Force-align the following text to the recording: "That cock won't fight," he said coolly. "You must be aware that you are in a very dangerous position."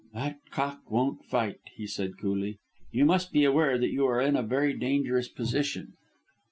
"That 0.15 0.39
cock 0.49 0.81
won't 0.89 1.23
fight," 1.25 1.59
he 1.75 1.85
said 1.85 2.17
coolly. 2.17 2.57
"You 2.91 3.05
must 3.05 3.31
be 3.31 3.43
aware 3.43 3.77
that 3.77 3.91
you 3.93 4.07
are 4.07 4.19
in 4.19 4.35
a 4.35 4.41
very 4.41 4.73
dangerous 4.73 5.27
position." 5.27 5.93